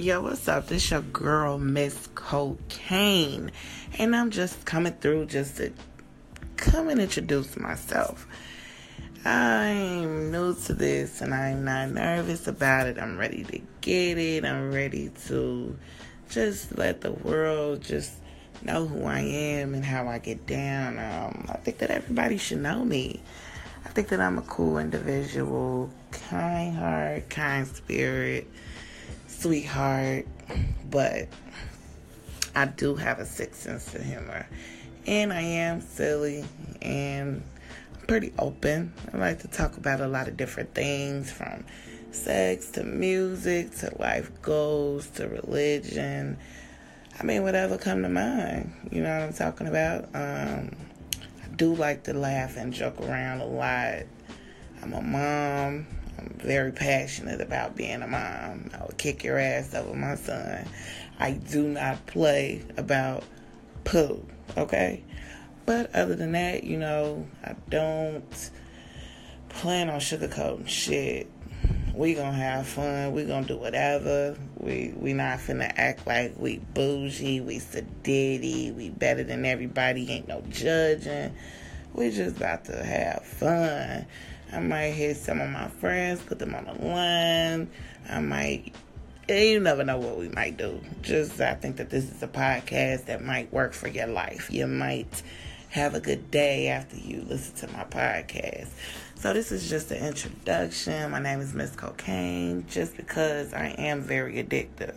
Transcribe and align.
Yo, 0.00 0.20
what's 0.20 0.46
up? 0.46 0.68
This 0.68 0.92
your 0.92 1.00
girl, 1.00 1.58
Miss 1.58 2.08
Cocaine. 2.14 3.50
And 3.98 4.14
I'm 4.14 4.30
just 4.30 4.64
coming 4.64 4.92
through 4.92 5.26
just 5.26 5.56
to 5.56 5.72
come 6.56 6.88
and 6.88 7.00
introduce 7.00 7.56
myself. 7.56 8.24
I'm 9.24 10.30
new 10.30 10.54
to 10.54 10.74
this 10.74 11.20
and 11.20 11.34
I'm 11.34 11.64
not 11.64 11.90
nervous 11.90 12.46
about 12.46 12.86
it. 12.86 12.96
I'm 12.96 13.18
ready 13.18 13.42
to 13.42 13.60
get 13.80 14.18
it. 14.18 14.44
I'm 14.44 14.72
ready 14.72 15.10
to 15.26 15.76
just 16.30 16.78
let 16.78 17.00
the 17.00 17.10
world 17.10 17.82
just 17.82 18.12
know 18.62 18.86
who 18.86 19.04
I 19.04 19.18
am 19.18 19.74
and 19.74 19.84
how 19.84 20.06
I 20.06 20.18
get 20.18 20.46
down. 20.46 21.00
Um, 21.00 21.46
I 21.48 21.56
think 21.56 21.78
that 21.78 21.90
everybody 21.90 22.38
should 22.38 22.58
know 22.58 22.84
me. 22.84 23.20
I 23.84 23.88
think 23.88 24.10
that 24.10 24.20
I'm 24.20 24.38
a 24.38 24.42
cool 24.42 24.78
individual, 24.78 25.90
kind 26.12 26.76
heart, 26.76 27.30
kind 27.30 27.66
spirit 27.66 28.48
sweetheart, 29.28 30.26
but 30.90 31.28
I 32.54 32.64
do 32.64 32.96
have 32.96 33.20
a 33.20 33.26
sixth 33.26 33.62
sense 33.62 33.94
of 33.94 34.02
humor. 34.02 34.46
And 35.06 35.32
I 35.32 35.40
am 35.40 35.80
silly 35.80 36.44
and 36.82 37.42
pretty 38.06 38.32
open. 38.38 38.92
I 39.12 39.16
like 39.16 39.40
to 39.40 39.48
talk 39.48 39.76
about 39.76 40.00
a 40.00 40.08
lot 40.08 40.28
of 40.28 40.36
different 40.36 40.74
things 40.74 41.30
from 41.30 41.64
sex 42.10 42.70
to 42.72 42.82
music 42.82 43.70
to 43.76 43.94
life 43.98 44.30
goals 44.42 45.08
to 45.10 45.28
religion. 45.28 46.38
I 47.20 47.22
mean, 47.22 47.42
whatever 47.42 47.78
come 47.78 48.02
to 48.02 48.08
mind. 48.08 48.72
You 48.90 49.02
know 49.02 49.12
what 49.12 49.22
I'm 49.22 49.32
talking 49.32 49.66
about? 49.66 50.04
Um, 50.14 50.74
I 51.42 51.48
do 51.56 51.74
like 51.74 52.04
to 52.04 52.14
laugh 52.14 52.56
and 52.56 52.72
joke 52.72 53.00
around 53.00 53.40
a 53.40 53.46
lot. 53.46 54.04
I'm 54.82 54.92
a 54.92 55.02
mom. 55.02 55.86
I'm 56.18 56.36
very 56.38 56.72
passionate 56.72 57.40
about 57.40 57.76
being 57.76 58.02
a 58.02 58.08
mom. 58.08 58.70
I 58.74 58.84
would 58.84 58.98
kick 58.98 59.22
your 59.22 59.38
ass 59.38 59.74
over 59.74 59.94
my 59.94 60.16
son. 60.16 60.66
I 61.18 61.32
do 61.32 61.68
not 61.68 62.06
play 62.06 62.62
about 62.76 63.24
poo, 63.84 64.24
okay? 64.56 65.02
But 65.66 65.94
other 65.94 66.14
than 66.14 66.32
that, 66.32 66.64
you 66.64 66.78
know, 66.78 67.26
I 67.44 67.54
don't 67.68 68.50
plan 69.48 69.90
on 69.90 70.00
sugarcoating 70.00 70.68
shit. 70.68 71.30
We 71.94 72.14
gonna 72.14 72.32
have 72.32 72.66
fun. 72.66 73.12
We 73.12 73.24
gonna 73.24 73.46
do 73.46 73.56
whatever. 73.56 74.36
We 74.56 74.94
we 74.96 75.12
not 75.12 75.40
finna 75.40 75.72
act 75.76 76.06
like 76.06 76.34
we 76.38 76.58
bougie. 76.72 77.40
We 77.40 77.58
sedity. 77.58 78.74
We 78.74 78.90
better 78.90 79.24
than 79.24 79.44
everybody. 79.44 80.08
Ain't 80.10 80.28
no 80.28 80.42
judging. 80.48 81.34
We 81.94 82.10
just 82.10 82.36
about 82.36 82.64
to 82.66 82.84
have 82.84 83.24
fun. 83.24 84.06
I 84.52 84.60
might 84.60 84.90
hit 84.90 85.16
some 85.16 85.40
of 85.40 85.50
my 85.50 85.68
friends, 85.68 86.22
put 86.22 86.38
them 86.38 86.54
on 86.54 86.64
the 86.64 86.72
line. 86.72 87.70
I 88.08 88.20
might, 88.20 88.74
you 89.28 89.60
never 89.60 89.84
know 89.84 89.98
what 89.98 90.16
we 90.16 90.28
might 90.28 90.56
do. 90.56 90.80
Just, 91.02 91.40
I 91.40 91.54
think 91.54 91.76
that 91.76 91.90
this 91.90 92.04
is 92.04 92.22
a 92.22 92.28
podcast 92.28 93.06
that 93.06 93.22
might 93.22 93.52
work 93.52 93.72
for 93.72 93.88
your 93.88 94.06
life. 94.06 94.50
You 94.50 94.66
might 94.66 95.22
have 95.70 95.94
a 95.94 96.00
good 96.00 96.30
day 96.30 96.68
after 96.68 96.96
you 96.96 97.22
listen 97.28 97.68
to 97.68 97.72
my 97.76 97.84
podcast. 97.84 98.68
So, 99.16 99.32
this 99.32 99.50
is 99.52 99.68
just 99.68 99.90
an 99.90 100.02
introduction. 100.06 101.10
My 101.10 101.18
name 101.18 101.40
is 101.40 101.52
Miss 101.52 101.74
Cocaine, 101.74 102.64
just 102.68 102.96
because 102.96 103.52
I 103.52 103.66
am 103.76 104.00
very 104.00 104.42
addictive. 104.42 104.96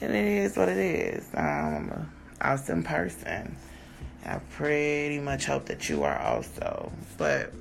And 0.00 0.14
it 0.14 0.26
is 0.26 0.56
what 0.56 0.68
it 0.68 0.76
is. 0.76 1.24
I'm 1.34 1.90
an 1.90 2.12
awesome 2.40 2.82
person. 2.82 3.56
I 4.24 4.38
pretty 4.50 5.18
much 5.20 5.46
hope 5.46 5.66
that 5.66 5.88
you 5.88 6.02
are 6.04 6.18
also. 6.18 6.92
But 7.16 7.52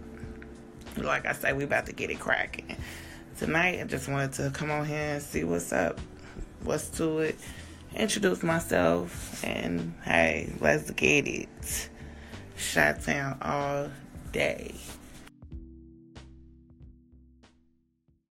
like 0.98 1.26
I 1.26 1.34
say, 1.34 1.54
we 1.54 1.64
about 1.64 1.86
to 1.88 1.94
get 1.94 2.10
it 2.10 2.20
cracking. 2.20 2.76
Tonight, 3.38 3.80
I 3.82 3.84
just 3.84 4.08
wanted 4.08 4.34
to 4.34 4.50
come 4.52 4.72
on 4.72 4.86
here 4.86 4.98
and 4.98 5.22
see 5.22 5.44
what's 5.44 5.72
up, 5.72 6.00
what's 6.64 6.90
to 6.98 7.20
it, 7.20 7.38
introduce 7.96 8.42
myself, 8.42 9.44
and 9.44 9.94
hey, 10.04 10.52
let's 10.60 10.90
get 10.92 11.28
it. 11.28 11.90
Shot 12.58 13.06
down 13.06 13.38
all 13.42 13.92
day. 14.32 14.74